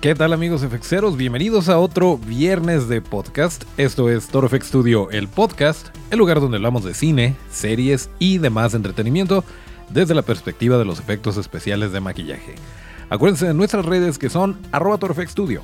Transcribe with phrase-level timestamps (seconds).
[0.00, 1.16] ¿Qué tal amigos FXeros?
[1.16, 3.64] Bienvenidos a otro viernes de podcast.
[3.78, 8.36] Esto es Toro FX Studio, el podcast, el lugar donde hablamos de cine, series y
[8.36, 9.42] demás entretenimiento
[9.88, 12.56] desde la perspectiva de los efectos especiales de maquillaje.
[13.08, 15.62] Acuérdense de nuestras redes que son arroba ToroFX Studio.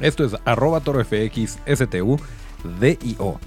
[0.00, 2.18] Esto es arroba ToroFXSTU
[2.80, 3.40] DIO.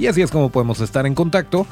[0.00, 1.64] Y así es como podemos estar en contacto.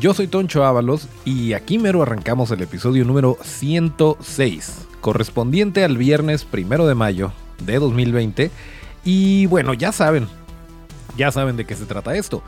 [0.00, 6.46] Yo soy Toncho Ábalos y aquí mero arrancamos el episodio número 106, correspondiente al viernes
[6.46, 7.32] primero de mayo
[7.64, 8.50] de 2020.
[9.04, 10.28] Y bueno, ya saben,
[11.16, 12.42] ya saben de qué se trata esto.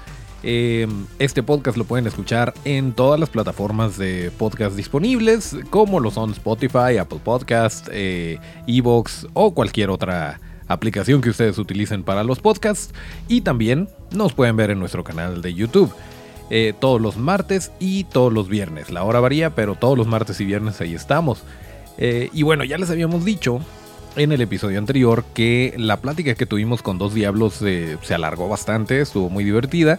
[0.45, 0.89] Eh,
[1.21, 6.33] este podcast lo pueden escuchar en todas las plataformas de podcast disponibles, como lo son
[6.33, 12.93] Spotify, Apple Podcast, eh, Evox o cualquier otra aplicación que ustedes utilicen para los podcasts.
[13.29, 15.93] Y también nos pueden ver en nuestro canal de YouTube.
[16.51, 18.91] Eh, todos los martes y todos los viernes.
[18.91, 21.45] La hora varía, pero todos los martes y viernes ahí estamos.
[21.99, 23.61] y bueno, ya les habíamos dicho
[24.17, 29.01] en el episodio anterior que la plática que tuvimos con dos diablos se alargó bastante,
[29.01, 29.99] estuvo muy divertida.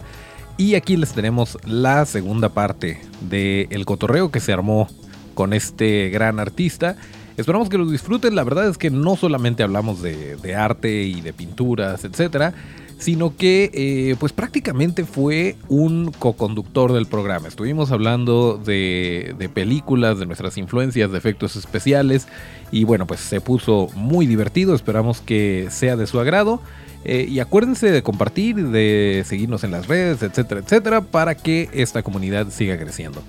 [0.56, 4.88] Y aquí les tenemos la segunda parte del cotorreo que se armó
[5.34, 6.96] con este gran artista.
[7.36, 8.36] Esperamos que lo disfruten.
[8.36, 12.54] La verdad es que no solamente hablamos de, arte y de pinturas, etcétera,
[12.98, 17.48] sino que eh, pues prácticamente fue un co-conductor del programa.
[17.48, 22.28] Estuvimos hablando de, películas, de nuestras influencias, de efectos especiales
[22.70, 24.74] y bueno pues se puso muy divertido.
[24.74, 26.60] Esperamos que sea de su agrado.
[27.06, 32.02] Eh, y acuérdense de compartir, de seguirnos en las redes, etcétera, etcétera, para que esta
[32.02, 33.22] comunidad siga creciendo.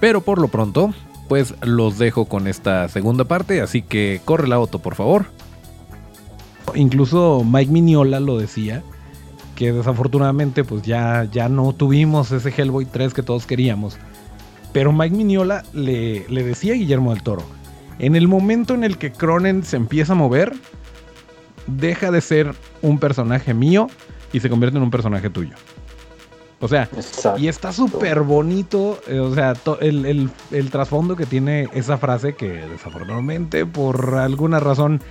[0.00, 0.92] Pero por lo pronto,
[1.28, 5.26] pues los dejo con esta segunda parte, así que corre la auto, por favor.
[6.74, 8.82] Incluso Mike Mignola lo decía,
[9.60, 13.98] que desafortunadamente pues ya, ya no tuvimos ese Hellboy 3 que todos queríamos.
[14.72, 17.42] Pero Mike Mignola le, le decía a Guillermo del Toro,
[17.98, 20.54] en el momento en el que Cronen se empieza a mover,
[21.66, 23.88] deja de ser un personaje mío
[24.32, 25.56] y se convierte en un personaje tuyo.
[26.60, 26.88] O sea,
[27.36, 30.30] y está súper bonito, eh, o sea, el,
[30.70, 35.02] trasfondo que tiene esa frase que desafortunadamente por alguna razón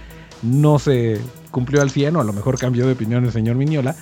[0.42, 1.22] no se
[1.52, 3.96] cumplió al 100 o a lo mejor cambió de opinión el señor Miñola,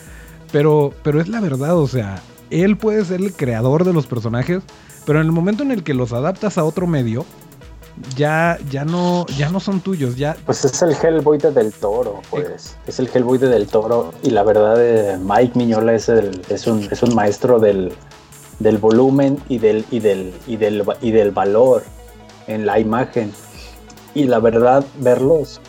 [0.52, 4.63] pero, pero es la verdad, o sea, él puede ser el creador de los personajes,
[5.06, 7.25] pero en el momento en el que los adaptas a otro medio,
[8.16, 10.35] ya, ya no, ya no son tuyos, ya.
[10.46, 12.75] Pues es el Hellboy del Toro, pues.
[12.85, 14.13] Es el Hellboy del Toro.
[14.24, 17.91] Y la verdad, eh, Mike Miñola es el, es un, es un maestro del,
[18.59, 21.84] del volumen y del, y del, y del, y del valor
[22.47, 23.31] en la imagen.
[24.14, 25.59] Y la verdad, verlos.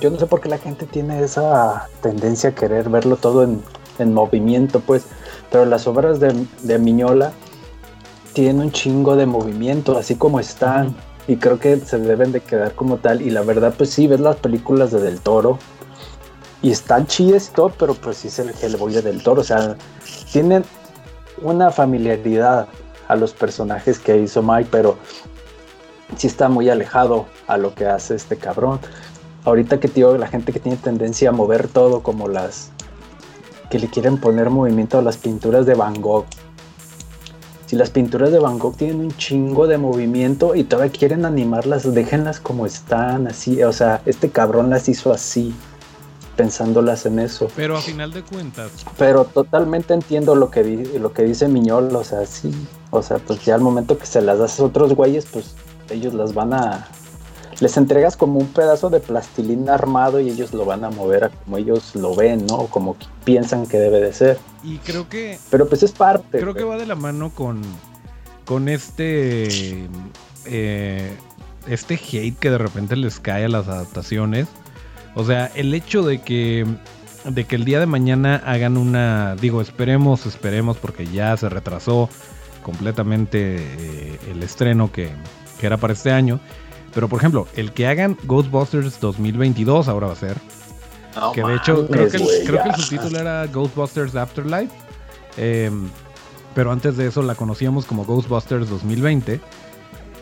[0.00, 3.62] Yo no sé por qué la gente tiene esa tendencia a querer verlo todo en,
[3.98, 5.06] en movimiento, pues.
[5.50, 7.32] Pero las obras de, de Miñola
[8.32, 10.94] tienen un chingo de movimiento, así como están.
[11.26, 13.22] Y creo que se deben de quedar como tal.
[13.22, 15.58] Y la verdad, pues sí, ves las películas de Del Toro.
[16.60, 19.40] Y están chidas y todo, pero pues sí es el Hellboy de Del Toro.
[19.40, 19.76] O sea,
[20.32, 20.64] tienen
[21.42, 22.68] una familiaridad
[23.08, 24.96] a los personajes que hizo Mike, pero
[26.16, 28.80] sí está muy alejado a lo que hace este cabrón.
[29.44, 32.70] Ahorita que tío, la gente que tiene tendencia a mover todo como las
[33.70, 36.26] que le quieren poner movimiento a las pinturas de Van Gogh
[37.66, 41.94] si las pinturas de Van Gogh tienen un chingo de movimiento y todavía quieren animarlas,
[41.94, 43.62] déjenlas como están, así.
[43.62, 45.54] O sea, este cabrón las hizo así,
[46.36, 47.48] pensándolas en eso.
[47.56, 48.70] Pero a final de cuentas.
[48.98, 50.62] Pero totalmente entiendo lo que,
[51.00, 52.52] lo que dice Miñol, o sea, sí.
[52.90, 55.54] O sea, pues ya al momento que se las das a otros güeyes, pues
[55.88, 56.86] ellos las van a,
[57.60, 61.28] les entregas como un pedazo de plastilina armado y ellos lo van a mover a
[61.30, 62.56] como ellos lo ven, ¿no?
[62.56, 64.38] O como piensan que debe de ser.
[64.62, 65.38] Y creo que...
[65.50, 66.40] Pero pues es parte.
[66.40, 67.62] Creo que va de la mano con,
[68.44, 69.88] con este...
[70.46, 71.16] Eh,
[71.66, 74.48] este hate que de repente les cae a las adaptaciones.
[75.14, 76.66] O sea, el hecho de que
[77.24, 82.08] de que el día de mañana hagan una, digo, esperemos, esperemos, porque ya se retrasó
[82.62, 85.10] completamente eh, el estreno que,
[85.58, 86.40] que, era para este año.
[86.94, 90.36] Pero por ejemplo, el que hagan Ghostbusters 2022 ahora va a ser.
[91.34, 94.72] que de hecho, creo que, el, subtítulo era Ghostbusters Afterlife.
[95.36, 95.88] Em,
[96.54, 99.40] pero antes de eso la conocíamos como Ghostbusters 2020.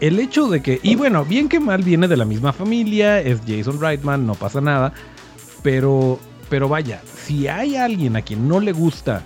[0.00, 3.40] El hecho de que, y bueno, bien que mal viene de la misma familia, es
[3.46, 4.94] Jason Reitman, no pasa nada.
[5.62, 9.22] Pero, pero vaya, si hay alguien a quien no le gusta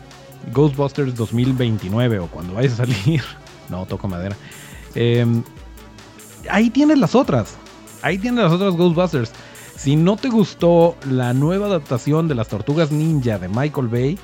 [0.53, 3.23] Ghostbusters 2029 o cuando vaya a salir,
[3.71, 4.37] no, toco madera.
[4.95, 5.43] Em,
[6.51, 7.55] ahí tienes las otras.
[8.03, 9.33] Ahí tienes las otras Ghostbusters.
[9.77, 14.19] Si no te gustó la nueva adaptación de las Tortugas Ninja de Michael Bay,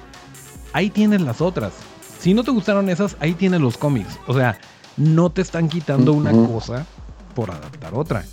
[0.72, 1.72] ahí tienes las otras.
[2.18, 4.18] Si no te gustaron esas, ahí tienes los cómics.
[4.26, 4.58] O sea,
[4.96, 6.86] no te están quitando una cosa
[7.34, 8.24] por adaptar otra.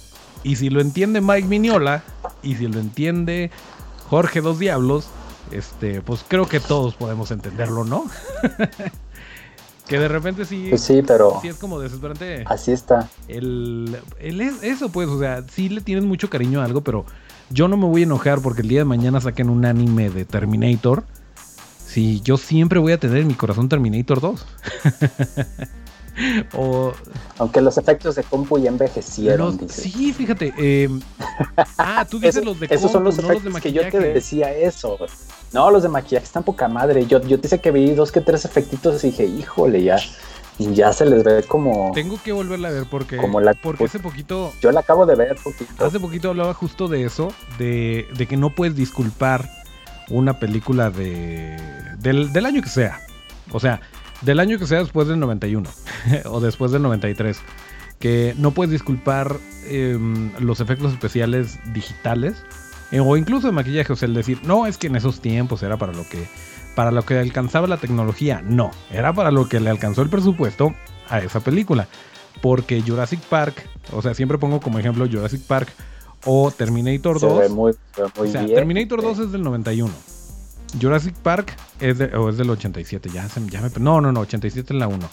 [0.43, 2.03] Y si lo entiende Mike Mignola,
[2.41, 3.51] y si lo entiende
[4.09, 5.07] Jorge Dos Diablos,
[5.51, 8.05] este, pues creo que todos podemos entenderlo, ¿no?
[9.89, 12.43] que de repente sí, pues sí, pero sí es como desesperante.
[12.45, 13.09] Así está.
[13.27, 17.05] El, el, eso pues, o sea, sí le tienes mucho cariño a algo, pero
[17.49, 20.25] yo no me voy a enojar porque el día de mañana saquen un anime de
[20.25, 21.03] Terminator.
[21.83, 24.45] Sí, yo siempre voy a tener en mi corazón Terminator 2.
[26.53, 26.93] o,
[27.39, 29.59] Aunque los efectos de compu ya envejecieron.
[29.69, 30.53] sí, fíjate.
[30.57, 31.01] Em,
[31.79, 34.99] ah, tú dices los de compu, Esos son los efectos que yo te decía eso.
[35.53, 37.05] No, los de maquillaje están poca madre.
[37.05, 39.97] Yo, yo te sé que vi dos que tres efectitos y dije, híjole, ya.
[40.59, 41.91] Ya se les ve como.
[41.93, 43.17] Tengo que volverla a ver porque.
[43.63, 44.51] porque hace poquito.
[44.61, 45.85] Yo la acabo de ver poquito.
[45.85, 47.33] Hace poquito hablaba justo de eso.
[47.57, 49.49] De, de que no puedes disculpar
[50.09, 51.55] una película de.
[51.99, 52.99] Del, del año que sea.
[53.53, 53.79] O sea,
[54.21, 55.69] del año que sea después del 91
[56.25, 57.39] o después del 93,
[57.99, 59.37] que no puedes disculpar
[59.67, 62.43] em, los efectos especiales digitales
[62.91, 65.63] eh, o incluso de maquillaje, o sea, el decir, no, es que en esos tiempos
[65.63, 66.27] era para lo que
[66.75, 70.73] para lo que alcanzaba la tecnología, no, era para lo que le alcanzó el presupuesto
[71.09, 71.87] a esa película,
[72.41, 75.69] porque Jurassic Park, o sea, siempre pongo como ejemplo Jurassic Park
[76.25, 77.49] o Terminator 2.
[77.49, 77.73] muy,
[78.17, 79.91] o sea, Terminator 2 es del 91.
[80.79, 83.69] Jurassic Park es, de, es del 87, ya, se, ya me...
[83.79, 85.09] No, no, no, 87 es la 1.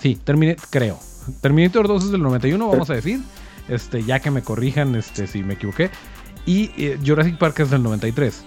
[0.00, 0.98] Sí, terminé, creo.
[1.40, 3.20] Terminator 2 es del 91, vamos a decir.
[3.68, 5.90] Este, ya que me corrijan este, si me equivoqué.
[6.46, 8.44] Y eh, Jurassic Park es del 93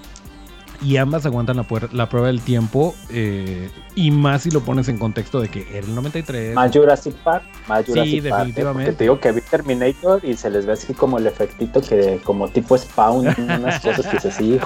[0.82, 4.98] y ambas aguantan la, la prueba del tiempo eh, y más si lo pones en
[4.98, 6.56] contexto de que era el 93.
[6.56, 8.34] Más Jurassic Park, más Jurassic sí, Park.
[8.34, 8.46] ¿eh?
[8.46, 8.94] definitivamente.
[8.94, 12.48] te digo que vi Terminator y se les ve así como el efectito que como
[12.48, 14.60] tipo Spawn, unas cosas que se así.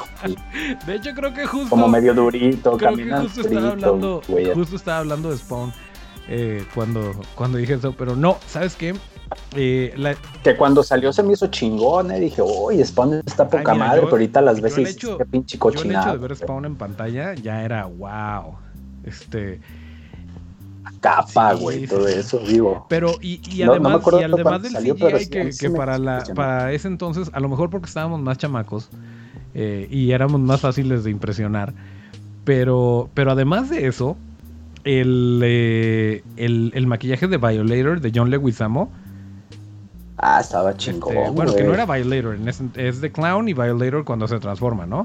[0.86, 4.22] De hecho creo que justo como medio durito, creo que justo estaba hablando,
[4.54, 5.74] justo estaba hablando de Spawn
[6.28, 8.94] eh, cuando cuando dije eso, pero no, ¿sabes qué?
[9.56, 12.20] Eh, que cuando salió se me hizo chingón, eh.
[12.20, 16.06] Dije, uy, Spawn está poca madre, pero ahorita las veces qué pinche cochinada.
[16.06, 18.56] Yo el hecho de ver Spawn en pantalla ya era wow.
[19.04, 19.60] Este.
[21.00, 22.86] Capa, güey, todo eso, digo.
[22.88, 27.42] Pero, y, y además, y además del CGI que, para, la, para ese entonces, a
[27.42, 28.90] lo mejor porque estábamos más chamacos
[29.54, 31.74] eh, y éramos más fáciles de impresionar,
[32.46, 34.16] pero, pero además de eso,
[34.86, 35.42] el,
[36.38, 38.90] el, el maquillaje de Violator de John Leguizamo
[40.26, 41.18] Ah, estaba chingón.
[41.18, 42.38] Este, bueno, que no era Violator,
[42.78, 45.04] es de Clown y Violator cuando se transforma, ¿no?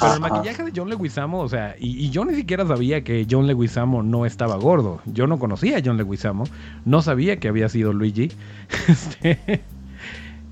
[0.00, 3.46] Pero el maquillaje de John Leguizamo, o sea, y, yo ni siquiera sabía que John
[3.46, 5.00] Leguizamo no estaba gordo.
[5.04, 6.44] Yo no conocía a John Leguizamo,
[6.86, 8.32] no sabía que había sido Luigi.
[8.88, 9.62] Este,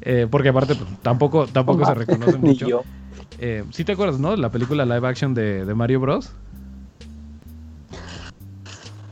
[0.03, 2.83] eh, porque aparte pues, tampoco, tampoco se reconoce mucho.
[3.39, 4.37] Eh, ¿Sí te acuerdas, no?
[4.37, 6.31] La película live action de, de Mario Bros.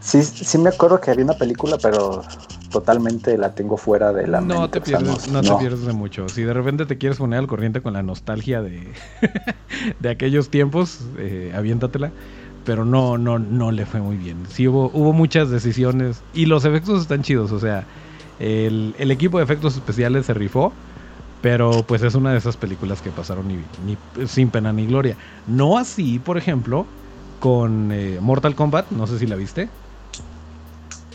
[0.00, 2.22] Sí, sí me acuerdo que había una película, pero
[2.70, 6.28] totalmente la tengo fuera de la no Te pierdes, no, te pierdes de mucho.
[6.28, 8.92] Si de repente te quieres poner al corriente con la nostalgia de,
[10.00, 12.10] de aquellos tiempos, eh, aviéntatela.
[12.64, 14.44] Pero no, no, no le fue muy bien.
[14.48, 17.52] Sí hubo, hubo muchas decisiones y los efectos están chidos.
[17.52, 17.84] O sea,
[18.38, 20.72] el, equipo de efectos especiales se rifó.
[21.42, 25.16] Pero pues es una de esas películas que pasaron ni, sin pena ni gloria.
[25.46, 26.84] No así, por ejemplo,
[27.40, 28.90] con eh, Mortal Kombat.
[28.90, 29.70] No sé si la viste.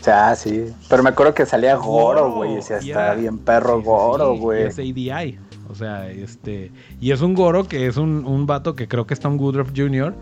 [0.06, 0.66] Ah, sí.
[0.88, 2.58] Pero me acuerdo que salía Goro, güey.
[2.58, 4.64] O sea, está bien perro Goro, güey.
[4.64, 5.38] es ADI.
[5.70, 6.70] O sea, este.
[7.00, 9.70] Y es un Goro que es un, un vato que creo que es Tom Woodruff
[9.76, 10.14] Jr.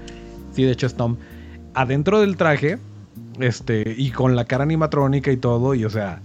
[0.53, 1.17] Sí, de hecho es Tom.
[1.75, 2.79] Adentro del traje.
[3.39, 3.95] Este.
[3.97, 5.75] Y con la cara animatrónica y todo.
[5.75, 6.21] Y o sea.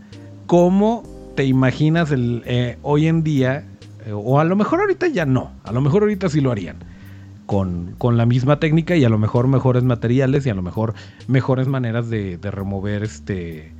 [0.46, 1.04] ¿Cómo
[1.36, 3.66] te imaginas el, eh, hoy en día?
[4.06, 5.52] Eh, o a lo mejor ahorita ya no.
[5.64, 6.89] A lo mejor ahorita sí lo harían
[7.50, 10.94] con, la misma técnica y a lo mejor mejores materiales y a lo mejor
[11.28, 13.74] mejores maneras de, remover este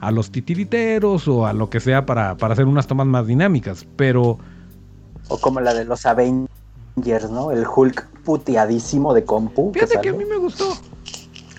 [0.00, 3.86] a los titiriteros o a lo que sea para, hacer unas tomas más dinámicas.
[3.94, 4.38] Pero.
[5.28, 7.52] O como la de los Avengers, ¿no?
[7.52, 9.72] El Hulk puteadísimo de compu.
[9.72, 10.72] Fíjate que, a mí me gustó.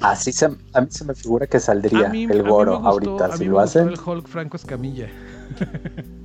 [0.01, 3.87] Así se, a mí se me figura que saldría el Goro ahorita, si lo hacen.
[3.87, 5.07] el Hulk Franco Escamilla.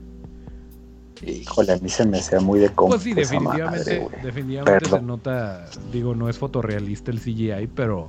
[1.26, 2.70] Híjole, a mí se me hacía muy de.
[2.70, 8.08] Pues sí, definitivamente, definitivamente se nota, digo, no es fotorrealista el CGI, pero,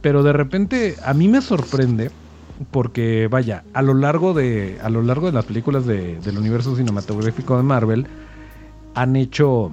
[0.00, 2.10] pero de repente a mí me sorprende
[2.70, 7.56] porque vaya, a lo largo de, a lo largo de las películas del universo cinematográfico
[7.56, 8.06] de Marvel
[8.94, 9.70] han hecho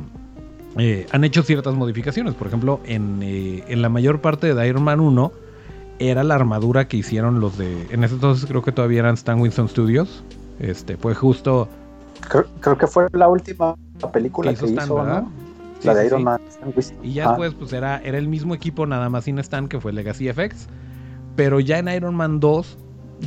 [0.78, 2.34] eh, han hecho ciertas modificaciones.
[2.34, 5.32] Por ejemplo, en, eh, en, la mayor parte de Iron Man 1
[6.00, 7.88] era la armadura que hicieron los de...
[7.92, 10.24] En ese entonces creo que todavía eran Stan Winston Studios.
[10.60, 11.70] Este, fue justo...
[12.62, 13.76] Creo, que fue la última
[14.12, 15.04] película que hizo,
[15.84, 16.42] la de Iron Man.
[17.04, 19.94] Y ya después pues era, era el mismo equipo nada más sin Stan que fue
[19.94, 20.68] Legacy FX.
[21.36, 22.78] Pero ya en Iron Man 2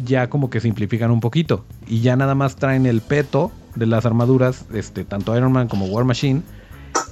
[0.05, 1.65] ya como que simplifican un poquito.
[1.87, 5.87] Y ya nada más traen el peto de las armaduras, este, tanto Iron Man como
[5.87, 6.43] War Machine.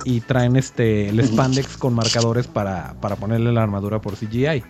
[0.04, 4.64] Y traen este el spandex con marcadores para, para ponerle la armadura por CGI.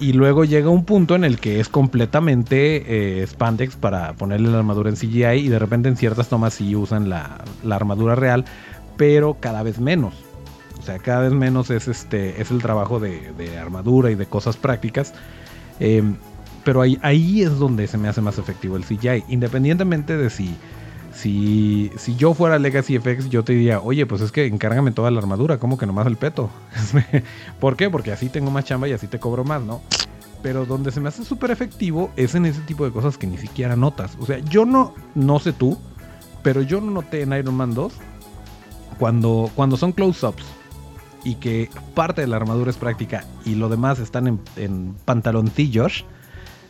[0.00, 4.58] Y luego llega un punto en el que es completamente eh, spandex para ponerle la
[4.58, 5.46] armadura en CGI.
[5.46, 8.44] Y de repente en ciertas tomas sí usan la, la armadura real.
[8.96, 10.14] Pero cada vez menos.
[10.78, 12.42] O sea, cada vez menos es este.
[12.42, 15.14] es el trabajo de, armadura y de cosas prácticas.
[15.80, 16.02] Eh,
[16.64, 19.24] pero ahí, ahí es donde se me hace más efectivo el CGI.
[19.28, 20.56] Independientemente de si,
[21.14, 25.10] si, si yo fuera Legacy FX, yo te diría, oye, pues es que encárgame toda
[25.10, 26.50] la armadura, como que nomás el peto.
[27.60, 27.88] ¿Por qué?
[27.88, 29.80] Porque así tengo más chamba y así te cobro más, ¿no?
[30.42, 33.38] Pero donde se me hace súper efectivo es en ese tipo de cosas que ni
[33.38, 34.18] siquiera notas.
[34.20, 35.78] O sea, yo no, no sé tú,
[36.42, 37.92] pero yo no noté en Iron Man 2
[38.98, 40.44] cuando, cuando son close-ups
[41.22, 46.04] y que parte de la armadura es práctica y lo demás están en, en pantaloncillos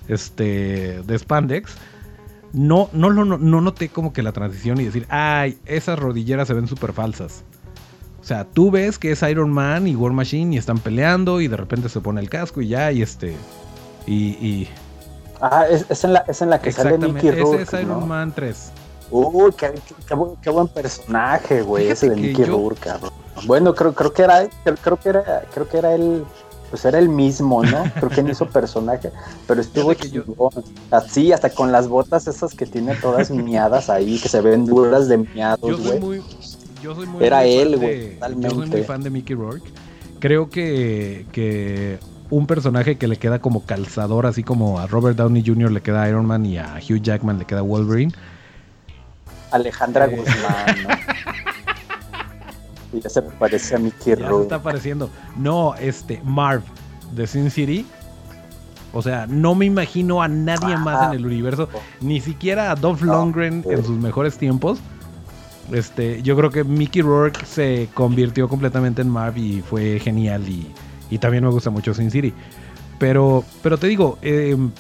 [0.07, 1.77] este, de spandex,
[2.55, 6.55] no, no, no, no noté como que la transición y decir, ay, esas rodilleras se
[6.55, 7.43] ven súper falsas.
[8.21, 11.49] O sea, tú ves que es Iron Man y War Machine y están peleando y
[11.49, 13.37] de repente se pone el casco y ya, y este.
[14.07, 14.69] Y.
[15.41, 17.63] Ah, es, en la, es en la que sale Mickey Rourke.
[17.63, 18.73] Ese es Iron Man 3.
[19.11, 19.75] Uy, qué,
[20.09, 22.91] qué, buen, personaje, güey, ese de Mickey Rourke,
[23.47, 24.49] Bueno, creo, creo que era,
[24.81, 26.25] creo, que era, creo que era el
[26.75, 27.85] pues era el mismo, ¿no?
[27.95, 29.13] Creo que no hizo personaje,
[29.47, 29.95] pero estuvo
[30.91, 35.07] Así, hasta con las botas esas que tiene todas miadas ahí, que se ven duras
[35.07, 36.21] de miados, güey.
[36.83, 37.25] Yo soy muy.
[37.25, 39.71] Era él, güey, Yo soy muy fan de Mickey Rourke.
[40.19, 45.45] Creo que, que un personaje que le queda como calzador, así como a Robert Downey
[45.47, 45.71] Jr.
[45.71, 48.13] le queda Iron Man y a Hugh Jackman le queda Wolverine.
[49.53, 50.17] Alejandra eh.
[50.17, 51.44] Guzmán, ¿no?
[53.01, 55.11] ya se parece a Mickey ya está apareciendo.
[55.37, 56.63] No, este, Marv
[57.13, 57.87] de Sin City.
[58.93, 61.69] O sea, no me imagino a nadie más en el universo,
[62.01, 64.79] ni siquiera a Dolph Lundgren en sus mejores tiempos.
[65.73, 70.71] Este, yo creo que Mickey Rourke se convirtió completamente en Marv y fue genial y,
[71.11, 72.33] y también me gusta mucho Sin City.
[72.99, 74.71] Pero, pero te digo, em,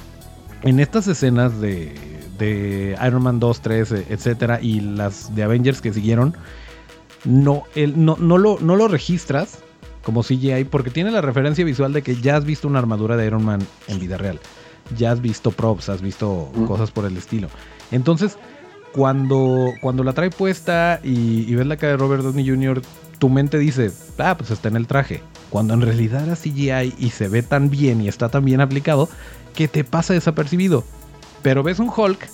[0.62, 1.92] en estas escenas de,
[2.38, 6.36] de Iron Man 2, 3, etcétera, y las de Avengers que siguieron,
[7.24, 9.58] no, el, no, no, lo, no lo registras
[10.02, 13.26] como CGI porque tiene la referencia visual de que ya has visto una armadura de
[13.26, 14.38] Iron Man en vida real.
[14.96, 17.48] Ya has visto props, has visto cosas por el estilo.
[17.90, 18.36] Entonces,
[18.92, 22.82] cuando, cuando la trae puesta y, ves la cara de Robert Downey Jr.,
[23.18, 25.22] tu mente dice, ah, pues está en el traje.
[25.48, 29.08] Cuando en realidad era CGI y se ve tan bien y está tan bien aplicado
[29.54, 30.84] que te pasa desapercibido.
[31.42, 32.28] Pero ves un Hulk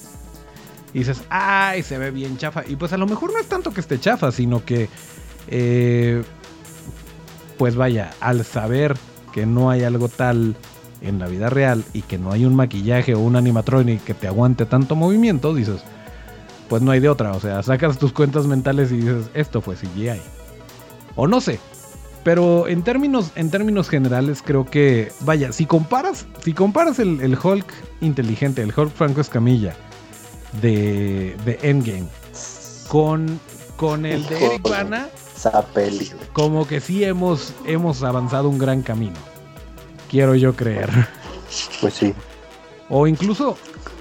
[0.92, 2.64] y dices, ay, se ve bien chafa.
[2.66, 4.88] Y pues a lo mejor no es tanto que esté chafa, sino que,
[5.48, 6.22] eh,
[7.58, 8.96] pues vaya, al saber
[9.32, 10.56] que no hay algo tal
[11.00, 14.26] en la vida real y que no hay un maquillaje o un animatronic que te
[14.26, 15.82] aguante tanto movimiento, dices,
[16.68, 17.32] pues no hay de otra.
[17.32, 20.20] O sea, sacas tus cuentas mentales y dices, esto fue CGI.
[21.16, 21.60] O no sé.
[22.24, 27.38] Pero en términos, en términos generales, creo que, vaya, si comparas, si comparas el, el
[27.42, 29.74] Hulk inteligente, el Hulk Franco Escamilla,
[30.60, 32.08] de, de Endgame.
[32.88, 33.40] Con,
[33.76, 35.08] con el de Eric Bana,
[36.32, 39.16] como que sí hemos, hemos avanzado un gran camino.
[40.10, 40.90] Quiero yo creer.
[41.80, 42.14] Pues sí.
[42.88, 43.56] O incluso,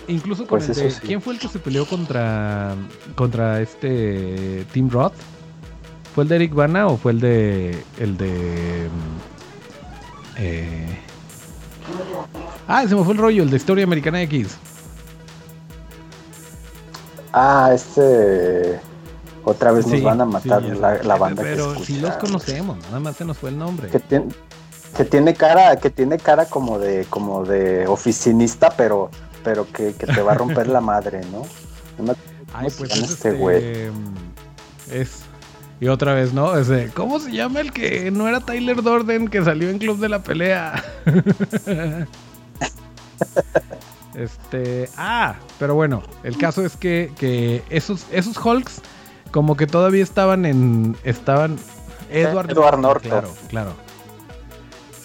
[0.07, 2.75] incluso con pues el de, ¿quién fue el que se peleó contra,
[3.15, 5.13] contra este Tim Roth?
[6.13, 8.87] ¿Fue el de Eric Bana o fue el de el de
[10.37, 10.99] eh,
[12.67, 14.57] Ah, se me fue el rollo, el de Historia Americana X.
[17.33, 18.79] Ah, este.
[19.43, 23.15] Otra vez nos van a matar la, banda pero que si los conocemos, nada más
[23.15, 23.89] se nos fue el nombre.
[23.89, 24.27] Que tiene,
[24.95, 29.09] que tiene cara, que tiene cara como de, como de oficinista, pero,
[29.43, 31.43] pero que, te va a romper la madre, ¿no?
[32.53, 33.89] Ay, pues es este güey.
[34.91, 35.21] Es.
[35.79, 36.57] Y otra vez, ¿no?
[36.57, 40.09] Ese, ¿Cómo se llama el que no era Tyler Dorden que salió en Club de
[40.09, 40.83] la Pelea?
[44.19, 44.89] Este.
[44.97, 48.81] Ah, pero bueno, el caso es que, esos, esos Hulks,
[49.31, 50.97] como que todavía estaban en.
[51.05, 51.57] Estaban.
[52.11, 53.09] Edward, Edward Norton.
[53.09, 53.73] Claro, claro.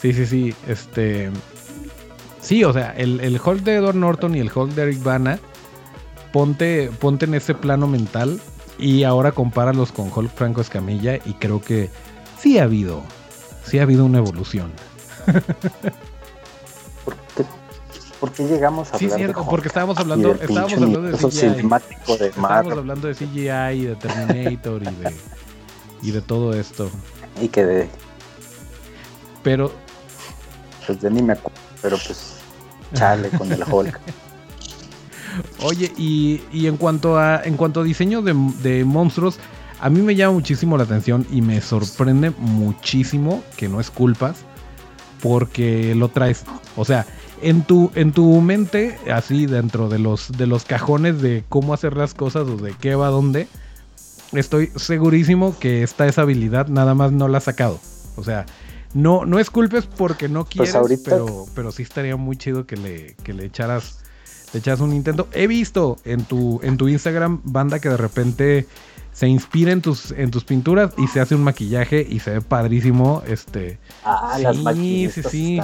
[0.01, 0.55] Sí, sí, sí.
[0.67, 1.31] Este.
[2.41, 5.39] Sí, o sea, el, el Hulk de Edward Norton y el Hulk de Eric Bana,
[6.33, 8.39] ponte, ponte en ese plano mental
[8.77, 11.89] Y ahora compáralos con Hulk Franco Escamilla y creo que
[12.39, 13.03] sí ha habido,
[13.63, 14.73] sí ha habido una evolución.
[18.25, 21.39] ¿Por qué, llegamos a sí, hablar cierto, porque estábamos hablando, estábamos hablando de CGI.
[22.19, 25.15] de estábamos hablando de CGI y de Terminator y de,
[26.01, 26.91] y de todo esto.
[27.43, 27.91] Y que de...
[29.43, 29.73] Pero...
[30.87, 32.37] Pues de ni me acuerdo, pero pues
[32.95, 34.01] chale con el Hulk.
[35.63, 39.39] Oye, y, y, en cuanto a en cuanto a diseño de, de, monstruos,
[39.81, 44.47] a mí me llama muchísimo la atención y me sorprende muchísimo que no es culpas
[45.21, 46.45] porque lo traes.
[46.75, 47.05] O sea,
[47.45, 51.97] en tu, en tu mente, así dentro de los, de los cajones de cómo hacer
[51.97, 53.49] las cosas o de qué va dónde,
[54.33, 57.79] estoy segurísimo que está esa habilidad, nada más no la has sacado.
[58.17, 58.47] O sea,
[58.95, 62.77] no, no es culpes porque no pues quieres, pero, pero sí estaría muy chido que
[62.77, 63.99] le, que le echaras
[64.51, 65.29] te echas un intento.
[65.33, 68.67] He visto en tu, en tu Instagram banda que de repente
[69.15, 72.41] se inspira en tus, en tus pinturas y se hace un maquillaje y se ve
[72.41, 73.23] padrísimo.
[73.27, 73.79] Este.
[74.05, 75.61] Ah, las sí, sí, sí.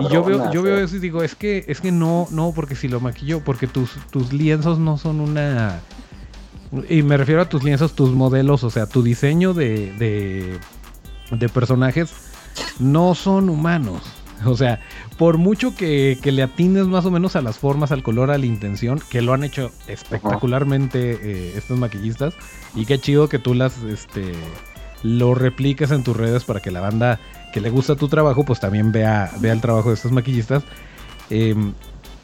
[0.00, 0.84] y yo veo, yo veo eh.
[0.84, 3.92] eso y digo, es que, es que no, no, porque si lo maquillo, porque tus,
[4.10, 5.80] tus lienzos no son una.
[6.90, 10.58] Y me refiero a tus lienzos, tus modelos, o sea, tu diseño de, de,
[11.30, 12.12] de personajes
[12.78, 14.02] no son humanos.
[14.46, 14.80] O sea,
[15.18, 18.46] por mucho que, le atines más o menos a las formas, al color, a la
[18.46, 22.34] intención, que lo han hecho espectacularmente eh, estos maquillistas.
[22.74, 24.32] Y qué chido que tú las, este,
[25.02, 27.20] lo repliques en tus redes para que la banda
[27.52, 30.62] que le gusta tu trabajo, pues también vea, vea el trabajo de estos maquillistas.
[31.30, 31.72] Em,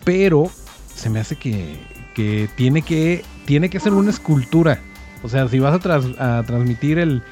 [0.04, 0.50] pero
[0.94, 1.76] se me hace que,
[2.14, 4.80] que, tiene que tiene que ser una escultura.
[5.22, 7.22] O sea, si vas a, transmitir el,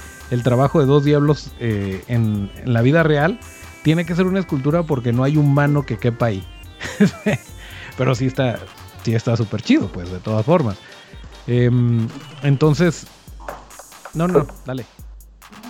[0.43, 3.39] trabajo de dos diablos eh, en, en la vida real,
[3.85, 6.45] tiene que ser una escultura porque no hay un mano que quepa ahí.
[7.99, 8.59] Pero sí está,
[9.05, 10.79] sí está súper chido, pues, de todas formas.
[11.47, 12.09] Em,
[12.43, 13.07] entonces,
[14.15, 14.87] no, no, dale.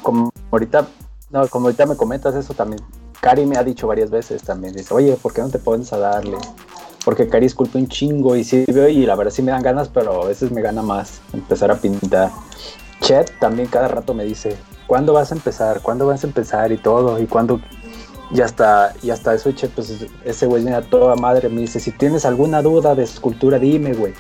[0.03, 0.87] Como ahorita,
[1.31, 2.81] no, como ahorita me comentas eso también.
[3.21, 5.99] Cari me ha dicho varias veces también, dice, oye, ¿por qué no te pones a
[5.99, 6.39] darle?
[7.05, 9.89] Porque Cari esculpe un chingo y sí veo y la verdad sí me dan ganas,
[9.89, 12.31] pero a veces me gana más empezar a pintar.
[13.01, 15.81] Chet también cada rato me dice, ¿cuándo vas a empezar?
[15.83, 16.71] ¿Cuándo vas a empezar?
[16.71, 17.61] Y todo, y cuándo
[18.31, 21.93] y hasta, y hasta eso, che, pues ese güey me toda madre, me dice, si
[21.93, 24.15] tienes alguna duda de escultura, dime, güey.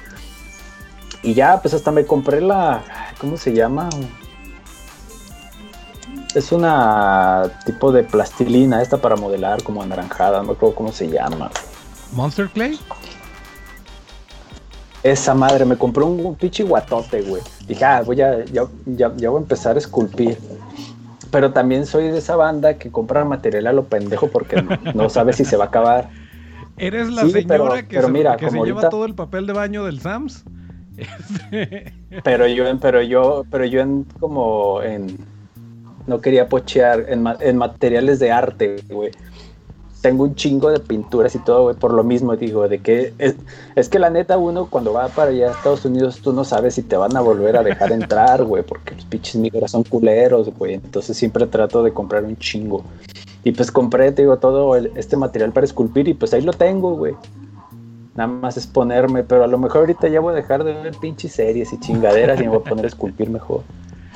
[1.22, 2.82] Y ya, pues hasta me compré la,
[3.18, 3.88] ¿cómo se llama?
[6.34, 11.50] Es una tipo de plastilina, esta para modelar como anaranjada, no recuerdo cómo se llama.
[12.12, 12.78] ¿Monster Clay?
[15.02, 17.42] Esa madre, me compré un, pinche guatote, güey.
[17.66, 20.38] Dije, ah, voy a, ya, ya, ya voy a empezar a esculpir
[21.34, 25.32] pero también soy de esa banda que compra material a lo pendejo porque no, sabe
[25.32, 26.08] si se va a acabar.
[26.76, 29.98] Eres la señora que, se, mira, que se lleva todo el papel de baño del
[29.98, 30.44] Sams.
[32.22, 35.18] pero yo, pero yo, pero yo en como en
[36.06, 39.10] no quería pochear en, en materiales de arte, güey
[40.04, 43.88] tengo un chingo de pinturas y todo, güey, por lo mismo, digo, de que es,
[43.88, 46.82] que la neta uno cuando va para allá a Estados Unidos, tú no sabes si
[46.82, 50.74] te van a volver a dejar entrar, güey, porque los pinches migras son culeros, güey,
[50.74, 52.84] entonces siempre trato de comprar un chingo.
[53.44, 56.96] Y pues compré, te digo, todo este material para esculpir y pues ahí lo tengo,
[56.96, 57.14] güey.
[58.14, 60.94] Nada más es ponerme, pero a lo mejor ahorita ya voy a dejar de ver
[61.00, 63.62] pinches series y chingaderas y me voy a poner a esculpir mejor.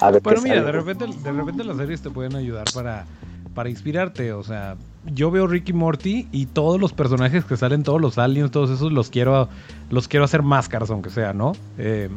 [0.00, 3.06] A ver pero mira, de repente, de repente las series te pueden ayudar para,
[3.54, 8.00] para inspirarte, o sea, yo veo Ricky Morty y todos los personajes que salen, todos
[8.00, 9.48] los aliens, todos esos, los quiero,
[9.90, 11.52] los quiero hacer máscaras, aunque sea, ¿no?
[11.78, 12.08] Eh,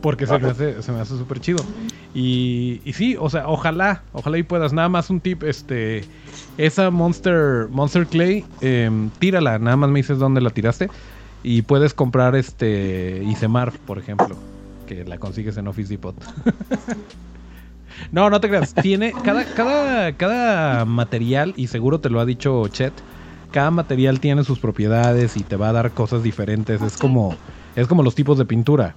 [0.00, 1.64] porque se me hace, se me hace súper chido.
[2.14, 4.72] Y, y, sí, o sea, ojalá, ojalá y puedas.
[4.72, 6.04] Nada más un tip, este,
[6.56, 10.88] esa Monster, Monster Clay, em, tírala, nada más me dices dónde la tiraste.
[11.42, 14.36] Y puedes comprar este Isemar, por ejemplo,
[14.86, 16.14] que la consigues en Office Depot.
[18.12, 18.74] No, no te creas.
[18.74, 22.92] Tiene cada, cada, cada material, y seguro te lo ha dicho Chet,
[23.50, 26.82] cada material tiene sus propiedades y te va a dar cosas diferentes.
[26.82, 27.34] Es como,
[27.76, 28.94] es como los tipos de pintura.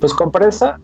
[0.00, 0.78] Pues compresa,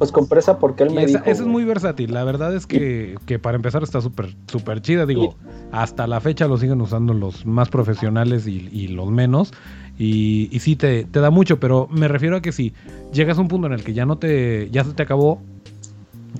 [0.00, 2.12] pues compresa porque él me esa, es muy versátil.
[2.12, 5.06] La verdad es que, que para empezar está súper súper chida.
[5.06, 5.36] Digo,
[5.72, 9.52] hasta la fecha lo siguen usando los más profesionales y, los menos.
[9.98, 12.72] Y, y sí te, te, da mucho, pero me refiero a que si
[13.12, 15.42] llegas a un punto en el que ya no te, ya se te acabó,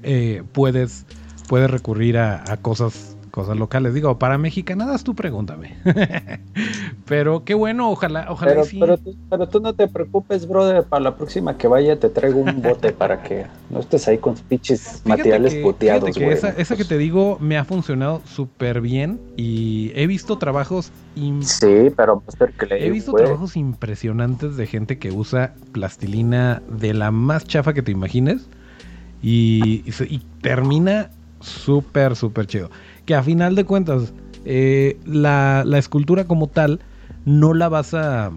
[0.02, 1.06] eh, puedes,
[1.48, 3.94] puedes recurrir a, cosas, cosas locales.
[3.94, 5.76] Digo, para mexicanadas tú pregúntame.
[7.06, 8.80] pero qué bueno, ojalá, ojalá pero, sí.
[9.28, 12.92] pero, tú, no te preocupes, brother, para la próxima que vaya te traigo un bote
[12.92, 16.16] para que no estés ahí con pinches materiales puteados.
[16.16, 20.92] esa, que te digo me ha funcionado súper bien y he visto trabajos...
[21.40, 22.22] Sí, pero
[22.70, 27.90] He visto trabajos impresionantes de gente que usa plastilina de la más chafa que te
[27.90, 28.48] imagines
[29.22, 32.70] Y, y se- y termina súper, súper chido.
[33.06, 34.12] Que a final de cuentas,
[34.44, 36.80] eh, la, la escultura como tal,
[37.24, 38.30] no la vas a...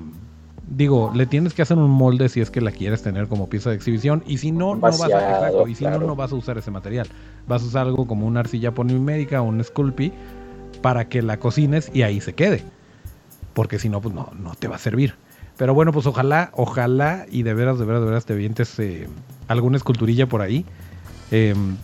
[0.67, 3.69] Digo, le tienes que hacer un molde si es que la quieres tener como pieza
[3.69, 4.23] de exhibición.
[4.25, 5.05] Y si no, no vas a...
[5.35, 7.07] Exacto, y si no, no vas a usar ese material.
[7.47, 10.11] Vas a usar algo como una arcilla polimédica o un Sculpey
[10.81, 12.63] para que la cocines y ahí se quede.
[13.53, 15.13] Porque si no, pues no, no te va a servir.
[15.57, 19.07] Pero bueno, pues ojalá, ojalá y de veras, de veras, de veras te vientes eh,
[19.47, 20.65] alguna esculturilla por ahí.
[21.31, 21.75] Em,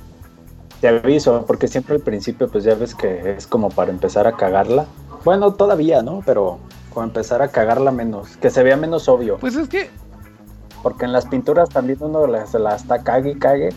[0.81, 4.33] Te aviso, porque siempre al principio, pues ya ves que es como para empezar a
[4.37, 4.85] cagarla.
[5.25, 6.21] Bueno, todavía, ¿no?
[6.25, 6.59] Pero
[6.93, 9.37] como empezar a cagarla menos, que se vea menos obvio.
[9.37, 9.89] pues es que
[10.81, 13.69] Porque en las pinturas también uno se la está cague y cague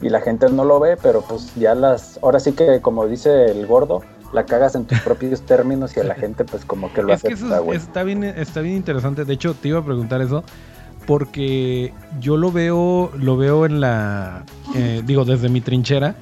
[0.00, 2.18] y la gente no lo ve, pero pues ya las.
[2.22, 6.04] Ahora sí que, como dice el gordo, la cagas en tus propios términos y a
[6.04, 7.78] la gente, pues como que lo es que eso acepta, es- güey.
[7.78, 9.26] está bien, está bien interesante.
[9.26, 10.42] De hecho, te iba a preguntar eso.
[11.06, 16.16] Porque yo lo veo, lo veo en la, eh, digo, desde mi trinchera,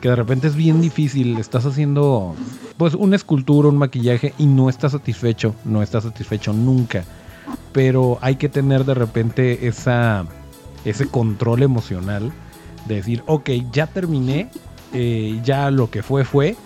[0.00, 1.38] que de repente es bien difícil.
[1.38, 2.34] Estás haciendo,
[2.76, 7.04] pues, una escultura, un maquillaje y no estás satisfecho, no estás satisfecho nunca.
[7.72, 10.26] Pero hay que tener de repente esa,
[10.84, 12.32] ese control emocional
[12.86, 14.50] de decir, ok, ya terminé,
[14.92, 16.56] eh, ya lo que fue fue,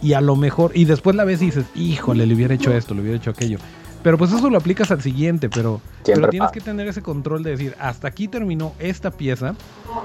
[0.00, 2.94] y a lo mejor, y después la ves y dices, híjole, le hubiera hecho esto,
[2.94, 3.58] le hubiera hecho aquello.
[4.02, 5.80] Pero pues eso lo aplicas al siguiente, pero,
[6.14, 9.54] pero tienes que tener ese control de decir, hasta aquí terminó esta pieza,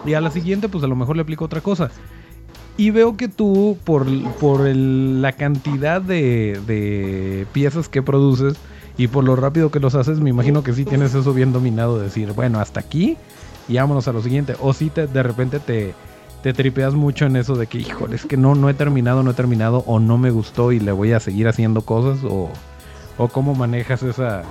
[0.05, 1.89] y a la siguiente pues a lo mejor le aplico otra cosa.
[2.75, 4.07] Y veo que tú, por,
[4.39, 8.55] por el- la cantidad de, de piezas que produces
[8.97, 11.99] y por lo rápido que los haces, me imagino que sí tienes eso bien dominado,
[11.99, 13.15] de decir, bueno, hasta aquí
[13.69, 14.55] y vámonos a lo siguiente.
[14.59, 15.93] O si te, de repente te,
[16.41, 19.31] te tripeas mucho en eso de que, híjole, es que no, no he terminado, no
[19.31, 22.49] he terminado, o no me gustó y le voy a seguir haciendo cosas, o,
[23.17, 24.43] o cómo manejas esa,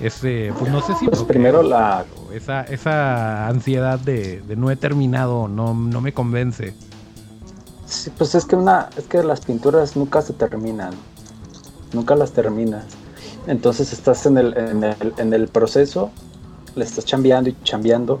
[0.00, 1.06] ese, pues no sé si...
[1.08, 6.74] Pues primero la- Esa, esa ansiedad de, de no he terminado, no, no me convence.
[7.86, 10.94] Sí, pues es que una, es que las pinturas nunca se terminan,
[11.92, 12.84] nunca las terminas.
[13.46, 16.10] Entonces estás en el, en el, en el proceso,
[16.76, 18.18] le estás chambeando y chambeando.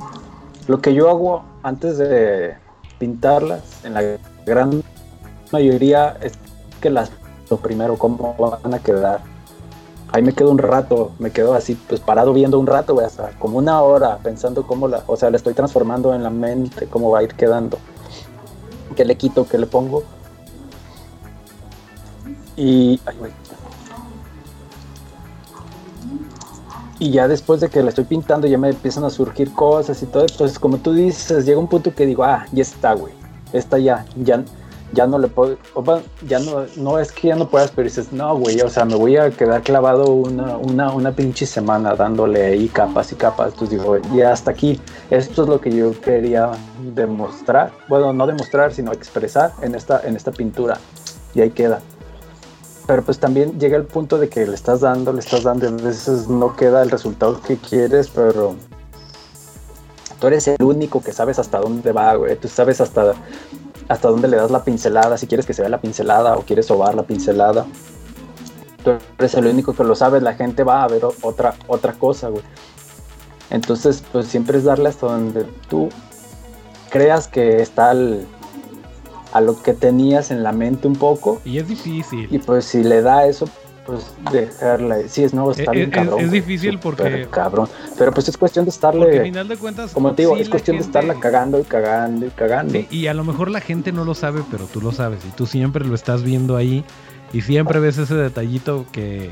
[0.66, 2.54] Lo que yo hago antes de
[2.98, 4.02] pintarlas, en la
[4.44, 4.82] gran
[5.52, 6.32] mayoría, es
[6.80, 7.10] que las
[7.50, 9.20] lo primero, cómo van a quedar.
[10.12, 13.58] Ahí me quedo un rato, me quedo así, pues parado viendo un rato, hasta como
[13.58, 17.20] una hora, pensando cómo la, o sea, la estoy transformando en la mente, cómo va
[17.20, 17.78] a ir quedando
[18.94, 20.04] qué le quito, qué le pongo.
[22.56, 23.00] Y.
[23.06, 23.32] ay, güey.
[26.98, 30.06] Y ya después de que la estoy pintando, ya me empiezan a surgir cosas y
[30.06, 30.26] todo.
[30.26, 33.14] Entonces, como tú dices, llega un punto que digo, ah, ya está, güey.
[33.54, 34.44] Esta ya, ya,
[34.92, 35.56] ya no le puedo.
[36.26, 38.94] Ya no, no es que ya no puedas, pero dices, no, güey, o sea, me
[38.94, 43.52] voy a quedar clavado una, una, una pinche semana dándole ahí capas y capas.
[43.52, 44.80] Entonces digo, ya hasta aquí.
[45.10, 46.50] Esto es lo que yo quería
[46.94, 47.70] demostrar.
[47.88, 50.78] Bueno, no demostrar, sino expresar en esta, en esta pintura.
[51.34, 51.80] Y ahí queda.
[52.86, 55.70] Pero pues también llega el punto de que le estás dando, le estás dando, a
[55.70, 58.56] veces no queda el resultado que quieres, pero
[60.18, 62.34] tú eres el único que sabes hasta dónde va, güey.
[62.36, 63.14] Tú sabes hasta,
[63.90, 66.66] hasta dónde le das la pincelada, si quieres que se vea la pincelada o quieres
[66.66, 67.66] sobar la pincelada.
[68.84, 72.28] Tú eres el único que lo sabes, la gente va a ver otra, otra cosa,
[72.28, 72.44] güey.
[73.50, 75.88] Entonces, pues siempre es darle hasta donde tú
[76.88, 78.26] creas que está al-
[79.32, 81.40] a lo que tenías en la mente un poco.
[81.44, 82.28] Y es difícil.
[82.30, 83.46] Y pues si le da eso,
[83.90, 84.96] pues dejarla.
[85.08, 86.20] Sí, es no, está Es- bien es- cabrón.
[86.20, 87.68] es difícil porque- Cabrón.
[87.98, 89.22] Pero pues es cuestión de Porque al estarle.
[89.24, 89.92] final de cuentas.
[89.92, 92.72] Como te digo, sí, es cuestión de estarla cagando y cagando y cagando.
[92.74, 95.24] Sí, y a lo mejor la gente no lo sabe, pero tú lo sabes.
[95.24, 96.84] Y tú siempre lo estás viendo ahí.
[97.32, 99.30] Y siempre ves ese detallito que.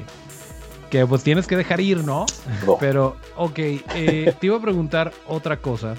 [0.91, 2.25] Que pues tienes que dejar ir, ¿no?
[2.67, 2.79] No.
[2.79, 5.97] Pero, ok, eh, te iba a preguntar otra cosa,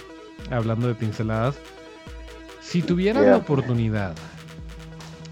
[0.50, 1.56] hablando de pinceladas.
[2.62, 4.14] Si tuvieras la oportunidad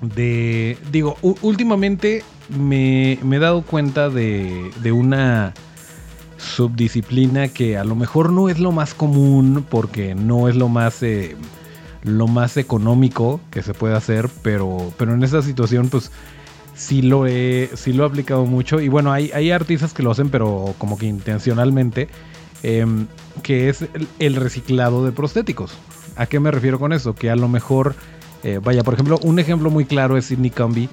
[0.01, 5.53] de, digo, últimamente me, he dado cuenta de, de una
[6.37, 11.01] subdisciplina que a lo mejor no es lo más común porque no es lo más
[11.01, 11.35] eh,
[12.03, 16.11] lo más económico que se puede hacer pero pero en esta situación pues
[16.77, 18.79] sí lo he sí lo he aplicado mucho.
[18.79, 22.07] Y bueno hay, hay artistas que lo hacen pero como que intencionalmente
[22.63, 23.07] em,
[23.43, 25.73] que es el, el reciclado de prostéticos.
[26.15, 27.95] A qué me refiero con eso que a lo mejor
[28.43, 30.89] eh, vaya por ejemplo un ejemplo muy claro es Sidney Combi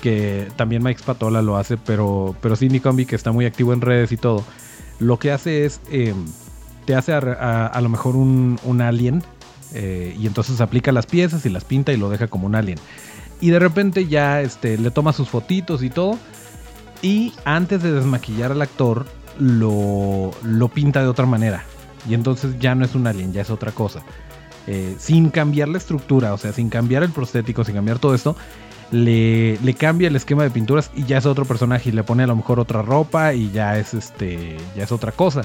[0.00, 3.80] que también Mike Spatola lo hace pero pero Sidney Combi que está muy activo en
[3.80, 4.44] redes y todo
[4.98, 6.14] lo que hace es, eh,
[6.84, 9.22] te hace a lo mejor un, un alien
[9.74, 12.78] eh, y entonces aplica las piezas y las pinta y lo deja como un alien.
[13.40, 16.18] Y de repente ya este, le toma sus fotitos y todo
[17.02, 19.06] y antes de desmaquillar al actor
[19.38, 21.64] lo, lo pinta de otra manera.
[22.08, 24.02] Y entonces ya no es un alien, ya es otra cosa.
[24.66, 28.36] eh, sin cambiar la estructura, o sea, sin cambiar el prostético, sin cambiar todo esto,
[28.90, 32.26] le, cambia el esquema de pinturas y ya es otro personaje y le pone a
[32.26, 35.42] lo mejor otra ropa y ya es este ya es otra cosa.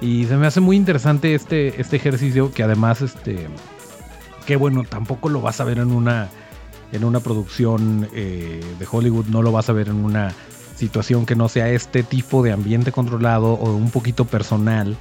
[0.00, 3.48] Y se me hace muy interesante este, este ejercicio que además este
[4.46, 6.28] que bueno, tampoco lo vas a ver en una
[6.92, 10.32] en una producción eh, de Hollywood, no lo vas a ver en una
[10.76, 14.96] situación que no sea este tipo de ambiente controlado o un poquito personal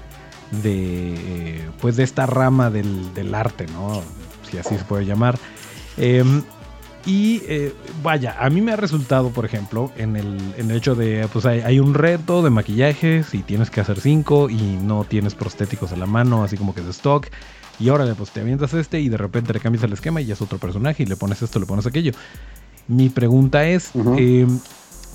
[0.63, 4.02] de eh, pues de esta rama del, arte, ¿no?
[4.50, 5.38] Si así se puede llamar.
[5.98, 6.24] Eh,
[7.06, 10.96] y eh, vaya, a mí me ha resultado, por ejemplo, en el, en el hecho
[10.96, 15.04] de, pues hay, hay, un reto de maquillajes y tienes que hacer cinco y no
[15.04, 17.28] tienes prostéticos a la mano, así como que de stock.
[17.80, 20.34] Y ahora pues te avientas este y de repente le cambias el esquema y ya
[20.34, 22.13] es otro personaje y le pones esto, le pones aquello.
[22.88, 24.16] Mi pregunta es, uh -huh.
[24.20, 24.48] eh,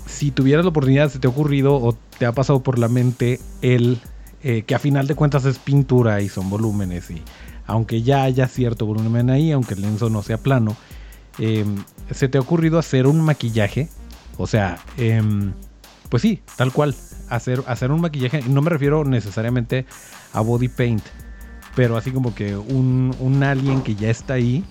[0.06, 3.40] si tuvieras la oportunidad, ¿se te ha ocurrido o te ha pasado por la mente
[3.62, 3.98] el
[4.42, 7.22] eh, que a final de cuentas es pintura y son volúmenes y
[7.66, 10.76] aunque ya haya cierto volumen ahí, aunque el lienzo no sea plano,
[11.38, 11.64] eh,
[12.10, 13.88] ¿se te ha ocurrido hacer un maquillaje?
[14.36, 15.22] O sea, eh,
[16.08, 16.94] pues sí, tal cual,
[17.28, 19.86] hacer, hacer un maquillaje, no me refiero necesariamente
[20.32, 21.02] a body paint,
[21.74, 24.64] pero así como que un, un que ya está ahí,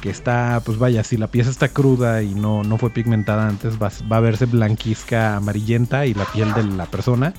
[0.00, 3.80] que está, pues vaya, si la pieza está cruda y no, no fue pigmentada antes,
[3.82, 7.34] va, va, a verse blanquizca, amarillenta y la piel de la persona.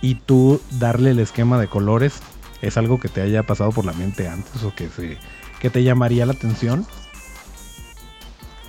[0.00, 2.20] Y tú darle el esquema de colores
[2.62, 5.18] es algo que te haya pasado por la mente antes o que, se,
[5.60, 6.86] que te llamaría la atención.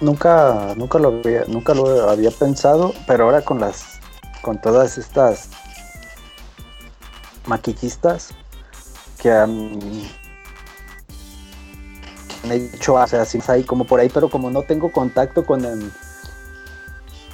[0.02, 4.00] Nunca, nunca lo había, nunca lo había pensado, pero ahora con las,
[4.42, 5.50] con todas estas
[7.46, 8.32] maquillistas
[9.22, 9.80] que han,
[12.52, 15.66] hecho, o así como por ahí, pero como no tengo contacto con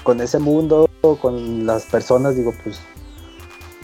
[0.04, 0.90] con ese mundo,
[1.22, 2.80] con las personas, digo, pues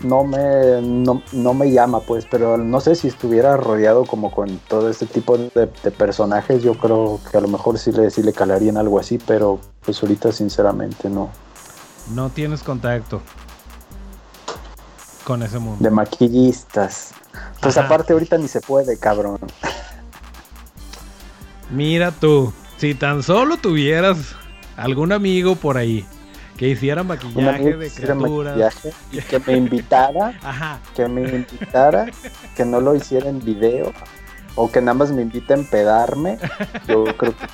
[0.03, 4.60] no me, no, no, me llama, pues, pero no sé si estuviera rodeado como con
[4.67, 8.21] todo este tipo de, de, personajes, yo creo que a lo mejor sí le, sí
[8.21, 11.29] le calarían algo así, pero pues ahorita sinceramente no.
[12.13, 13.21] No tienes contacto
[15.23, 15.83] con ese mundo.
[15.83, 17.12] De maquillistas.
[17.62, 17.88] Pues Ajá.
[17.88, 19.39] aparte ahorita ni se puede, cabrón.
[21.71, 24.17] Mira tú, si tan solo tuvieras
[24.77, 26.05] algún amigo por ahí
[26.58, 28.58] que hiciera maquillaje de criaturas.
[28.58, 30.80] Maquillaje y que me invitara, Ajá.
[30.96, 32.08] que me invitara,
[32.56, 33.93] que no lo hiciera en video
[34.56, 36.38] o que nada más me invite a empedarme.
[36.88, 37.46] Yo creo que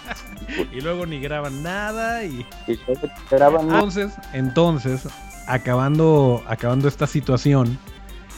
[0.72, 5.08] y luego ni graban nada y, y luego graban entonces, entonces,
[5.48, 7.78] acabando acabando esta situación,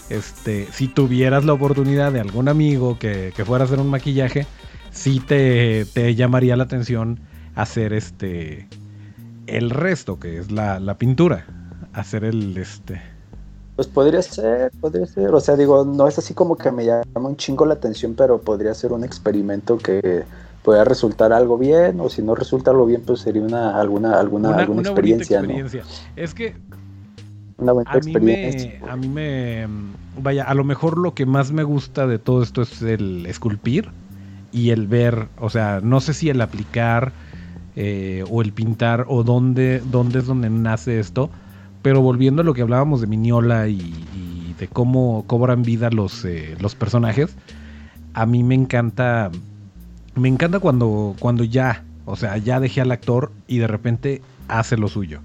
[0.10, 4.47] este, si tuvieras la oportunidad de algún amigo que, que fuera a hacer un maquillaje,
[4.91, 7.19] sí te, te llamaría la atención
[7.56, 8.67] hacer este
[9.47, 11.45] el resto, que es la, la, pintura.
[11.93, 13.01] Hacer el este.
[13.75, 15.34] Pues podría ser, podría ser.
[15.34, 18.39] O sea, digo, no es así como que me llama un chingo la atención, pero
[18.39, 20.23] podría ser un experimento que
[20.63, 24.49] pueda resultar algo bien, o si no resulta algo bien, pues sería una alguna alguna,
[24.49, 25.84] una, alguna una experiencia, experiencia.
[25.84, 26.21] ¿no?
[26.21, 26.55] Es que
[27.58, 28.71] una buena a experiencia.
[28.71, 29.67] Mí me, a mí me.
[30.21, 33.89] Vaya, a lo mejor lo que más me gusta de todo esto es el esculpir
[34.51, 37.12] y el ver, o sea, no sé si el aplicar
[37.75, 41.29] eh, o el pintar o dónde, dónde es donde nace esto.
[41.81, 46.25] Pero volviendo a lo que hablábamos de Miñola y, y de cómo cobran vida los,
[46.25, 47.35] eh, los personajes,
[48.13, 49.29] a mí me encanta,
[50.15, 54.77] me encanta cuando, cuando ya, o sea, ya dejé al actor y de repente hace
[54.77, 55.21] lo suyo.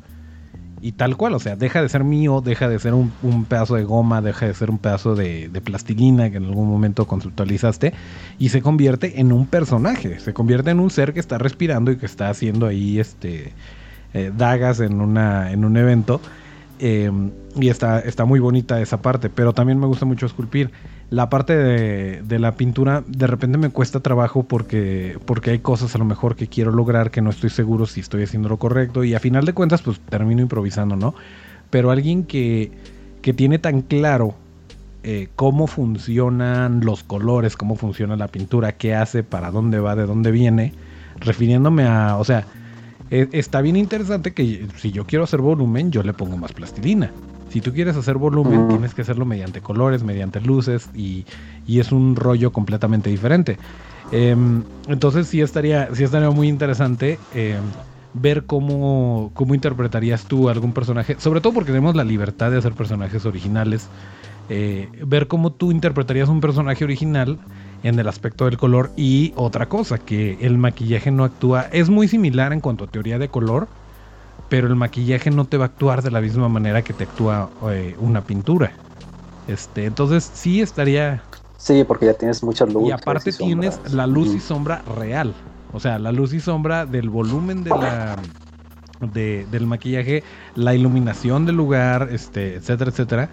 [0.82, 3.74] Y tal cual, o sea, deja de ser mío, deja de ser un, un pedazo
[3.74, 7.92] de goma, deja de ser un pedazo de, de, plastilina que en algún momento conceptualizaste
[8.38, 11.96] y se convierte en un personaje, se convierte en un ser que está respirando y
[11.96, 13.52] que está haciendo ahí este
[14.12, 16.20] eh, dagas en, una, en un evento.
[16.78, 17.10] Eh,
[17.56, 20.70] y está, está muy bonita esa parte, pero también me gusta mucho esculpir.
[21.10, 25.98] La parte de, la pintura de repente me cuesta trabajo porque, porque hay cosas a
[25.98, 29.14] lo mejor que quiero lograr que no estoy seguro si estoy haciendo lo correcto y
[29.14, 31.16] a final de cuentas pues termino improvisando, ¿no?
[31.68, 32.70] Pero alguien que,
[33.22, 34.36] que tiene tan claro
[35.02, 40.06] eh, cómo funcionan los colores, cómo funciona la pintura, qué hace, para dónde va, de
[40.06, 40.74] dónde viene,
[41.18, 42.46] refiriéndome a, o sea,
[43.10, 47.10] eh, está bien interesante que si yo quiero hacer volumen, yo le pongo más plastilina.
[47.50, 51.26] Si tú quieres hacer volumen, tienes que hacerlo mediante colores, mediante luces y,
[51.66, 53.58] y es un rollo completamente diferente.
[54.12, 54.36] Eh,
[54.86, 57.60] entonces sí estaría, sí estaría muy interesante eh,
[58.12, 62.74] ver cómo, cómo interpretarías tú algún personaje, sobre todo porque tenemos la libertad de hacer
[62.74, 63.90] personajes originales.
[64.48, 67.40] Eh, ver cómo tú interpretarías un personaje original
[67.82, 72.08] en el aspecto del color y otra cosa, que el maquillaje no actúa, es muy
[72.08, 73.70] similar en cuanto a teoría de color,
[74.50, 77.50] pero el maquillaje no te va a actuar de la misma manera que te actúa
[77.70, 78.72] eh, una pintura.
[79.46, 81.22] Este, entonces sí estaría
[81.60, 82.88] Sí, porque ya tienes mucha luz.
[82.88, 85.34] Y aparte tienes la luz y sombra real.
[85.72, 88.16] O sea, la luz y sombra del volumen de la
[89.00, 93.30] del maquillaje, la iluminación del lugar, este, etcétera, etcétera.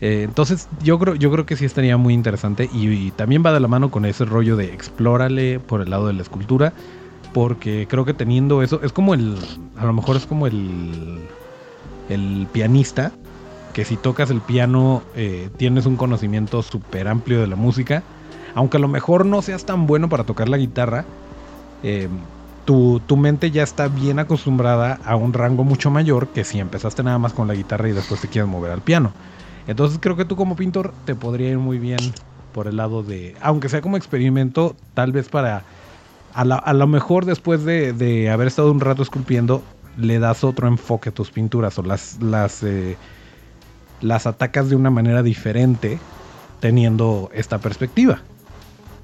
[0.00, 3.60] Eh, entonces yo creo, yo creo que sí estaría muy interesante y, también va de
[3.60, 6.72] la mano con ese rollo de explórale por el lado de la escultura,
[7.32, 9.36] porque creo que teniendo eso, es como el,
[9.76, 11.28] a lo mejor es como el,
[12.08, 13.12] el pianista,
[13.72, 18.02] que si tocas el piano eh, tienes un conocimiento súper amplio de la música,
[18.54, 21.04] aunque a lo mejor no seas tan bueno para tocar la guitarra,
[21.82, 22.08] eh,
[22.64, 27.02] tu, tu, mente ya está bien acostumbrada a un rango mucho mayor que si empezaste
[27.02, 29.12] nada más con la guitarra y después te quieres mover al piano.
[29.66, 32.14] Entonces creo que tú como pintor te podría ir muy bien
[32.52, 35.64] por el lado de, aunque sea como experimento, tal vez para,
[36.34, 39.62] a, lo mejor después de, haber estado un rato esculpiendo,
[39.96, 42.96] le das otro enfoque a tus pinturas o las, las, eh,
[44.00, 45.98] las atacas de una manera diferente
[46.60, 48.20] teniendo esta perspectiva.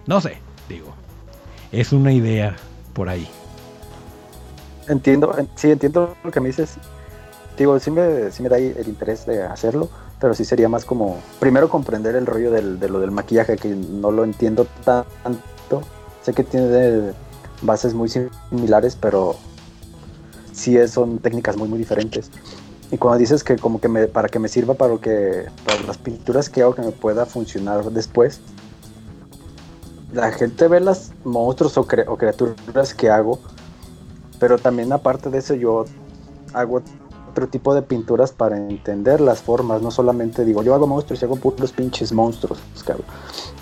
[0.06, 0.94] No sé, digo,
[1.72, 2.56] es una idea
[2.92, 3.28] por ahí.
[4.88, 6.76] Entiendo, sí, entiendo lo que me dices.
[7.56, 9.88] Digo, sí me, sí me da el interés de hacerlo,
[10.20, 13.68] pero sí sería más como, primero comprender el rollo del, de lo del maquillaje, que
[13.68, 15.82] no lo entiendo tanto.
[16.24, 17.12] Sé que tiene
[17.60, 19.36] bases muy similares, pero
[20.52, 22.30] sí son técnicas muy, muy diferentes.
[22.90, 25.82] Y cuando dices que como que me, para que me sirva para, lo que, para
[25.82, 28.40] las pinturas que hago que me pueda funcionar después,
[30.12, 33.38] la gente ve las monstruos o, o criaturas que hago,
[34.38, 35.84] pero también aparte de eso yo
[36.54, 36.82] hago
[37.34, 39.82] otro tipo de pinturas para entender las formas.
[39.82, 42.60] No solamente digo, yo hago monstruos y hago puros pinches monstruos,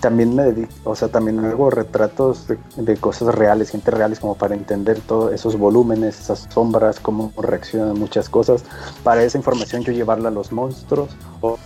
[0.01, 4.55] También me dedico, o sea, también hago retratos de, cosas reales, gente reales, como para
[4.55, 8.63] entender todos esos volúmenes, esas sombras, cómo reaccionan muchas cosas.
[9.03, 11.09] Para esa información yo llevarla a los monstruos
[11.41, 11.59] o,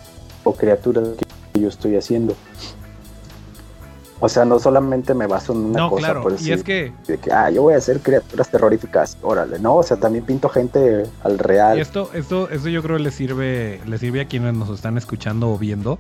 [0.45, 1.09] o criaturas
[1.53, 2.35] que yo estoy haciendo.
[4.19, 6.37] O sea, no solamente me baso en una cosa, claro.
[6.41, 6.93] y es que...
[7.07, 10.49] De que, ah, yo voy a hacer criaturas terroríficas, órale, no, o sea, también pinto
[10.49, 11.77] gente al real.
[11.77, 15.51] Y esto, esto, esto yo creo le sirve, le sirve a quienes nos están escuchando
[15.51, 15.99] o viendo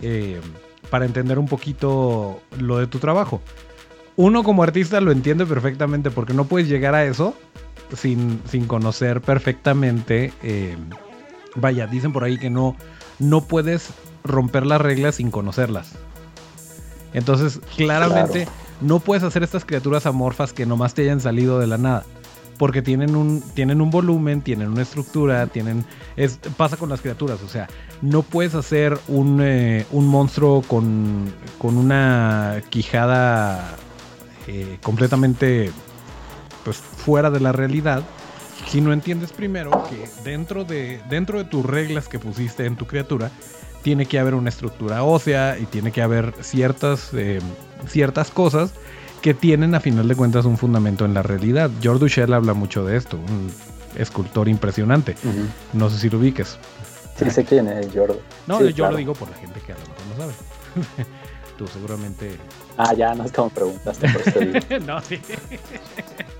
[0.00, 0.40] eh,
[0.88, 3.42] para entender un poquito lo de tu trabajo.
[4.16, 7.34] Uno como artista lo entiende perfectamente porque no puedes llegar a eso
[7.96, 10.32] sin, sin conocer perfectamente.
[10.42, 10.76] Eh,
[11.54, 12.76] vaya, dicen por ahí que no,
[13.18, 13.90] no puedes
[14.24, 15.92] romper las reglas sin conocerlas.
[17.14, 18.48] Entonces, claramente
[18.80, 22.04] no puedes hacer estas criaturas amorfas que nomás te hayan salido de la nada.
[22.58, 25.84] Porque tienen un, tienen un volumen, tienen una estructura, tienen.
[26.16, 27.42] Es, pasa con las criaturas.
[27.42, 27.68] O sea,
[28.02, 33.76] no puedes hacer un, eh, un monstruo con, con una quijada
[34.46, 35.72] eh, completamente
[36.64, 38.02] pues, fuera de la realidad.
[38.68, 42.86] Si no entiendes primero que dentro de, dentro de tus reglas que pusiste en tu
[42.86, 43.30] criatura,
[43.82, 47.40] tiene que haber una estructura ósea y tiene que haber ciertas, eh,
[47.86, 48.72] ciertas cosas
[49.20, 51.70] que tienen a final de cuentas un fundamento en la realidad.
[51.80, 53.52] George Duchel habla mucho de esto, un
[53.96, 55.16] escultor impresionante.
[55.72, 56.58] No sé si lo ubiques.
[57.16, 58.18] Sí, sé quién es George.
[58.46, 61.06] No, yo lo digo por la gente que a lo mejor no sabe.
[61.58, 62.36] Tú seguramente...
[62.76, 65.20] Ah, ya, no es como preguntaste por este no, sí.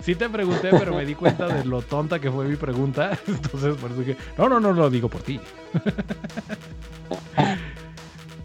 [0.00, 3.18] sí te pregunté, pero me di cuenta de lo tonta que fue mi pregunta.
[3.26, 5.40] Entonces, por eso dije, no, no, no lo digo por ti.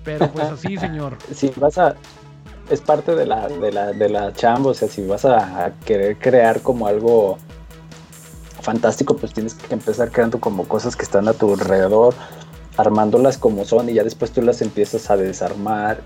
[0.03, 1.17] pero pues así, señor.
[1.33, 1.95] Si vas a.
[2.69, 6.17] Es parte de la, de la, de la chamba, o sea, si vas a, querer
[6.17, 7.37] crear como algo
[8.61, 12.15] fantástico, pues tienes que empezar creando como cosas que están a tu alrededor,
[12.77, 16.01] armándolas como son y ya después tú las empiezas a desarmar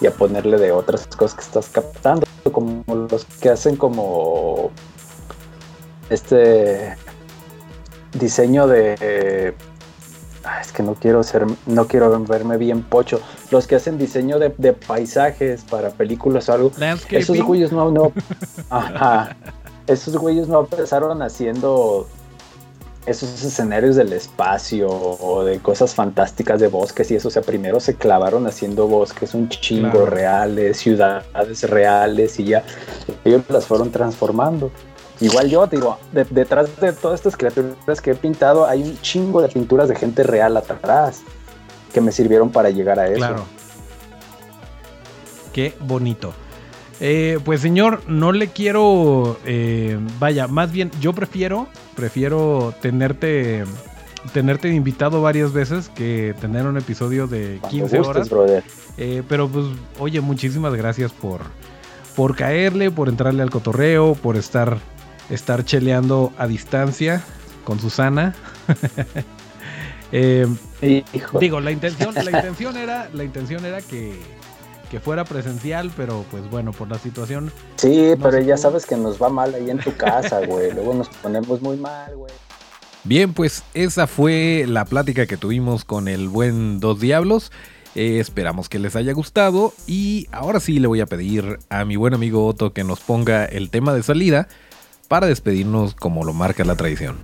[0.00, 4.70] y a ponerle de otras cosas que estás captando como los que hacen como
[6.10, 6.96] este
[8.12, 9.54] diseño de
[10.60, 14.50] es que no quiero ser no quiero verme bien pocho los que hacen diseño de,
[14.72, 16.72] paisajes para películas o algo
[17.10, 18.12] esos güeyes no no
[18.70, 19.36] ajá,
[19.86, 22.08] esos güeyes no empezaron haciendo
[23.08, 27.80] esos escenarios del espacio o de cosas fantásticas de bosques y eso, o sea, primero
[27.80, 32.62] se clavaron haciendo bosques un chingo reales, ciudades reales y ya
[33.24, 34.70] ellos las fueron transformando.
[35.20, 39.48] Igual yo, digo, detrás de todas estas criaturas que he pintado hay un chingo de
[39.48, 41.22] pinturas de gente real atrás
[41.92, 43.16] que me sirvieron para llegar a eso.
[43.16, 43.44] Claro.
[45.52, 46.32] Qué bonito.
[47.00, 53.64] Eh, pues señor, no le quiero, eh, vaya, más bien yo prefiero, prefiero tenerte,
[54.32, 58.28] tenerte invitado varias veces que tener un episodio de 15 horas.
[58.96, 59.66] Eh, pero pues,
[60.00, 61.42] oye, muchísimas gracias por,
[62.16, 64.78] por caerle, por entrarle al cotorreo, por estar,
[65.30, 67.22] estar cheleando a distancia
[67.62, 68.34] con Susana.
[70.10, 74.37] digo, la intención, la intención era, la intención era que
[74.90, 77.52] que fuera presencial, pero pues bueno, por la situación.
[77.76, 80.72] Sí, pero ya sabes que nos va mal ahí en tu casa, güey.
[80.72, 82.32] Luego nos ponemos muy mal, güey.
[83.04, 87.52] Bien, pues esa fue la plática que tuvimos con el buen Dos Diablos.
[87.94, 91.96] Eh, esperamos que les haya gustado y ahora sí le voy a pedir a mi
[91.96, 94.48] buen amigo Otto que nos ponga el tema de salida
[95.08, 97.16] para despedirnos como lo marca la tradición.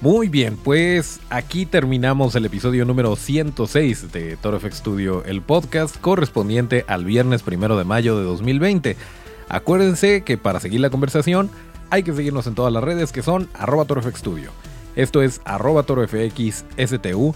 [0.00, 6.00] Muy bien, pues aquí terminamos el episodio número 106 de Toro FX Studio, el podcast
[6.00, 8.96] correspondiente al viernes primero de mayo de 2020.
[9.48, 11.50] Acuérdense que para seguir la conversación
[11.90, 14.52] hay que seguirnos en todas las redes que son arroba Studio.
[14.94, 17.34] Esto es arroba torofxstu.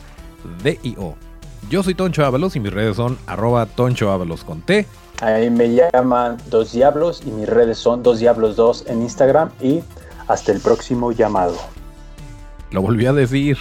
[1.69, 4.87] Yo soy Toncho Ábalos y mis redes son arroba Toncho Ábalos con T.
[5.21, 9.83] Ahí me llaman Dos Diablos y mis redes son Dos Diablos 2 en Instagram y
[10.29, 11.57] hasta el próximo llamado.
[12.73, 13.59] Lo volví a decir.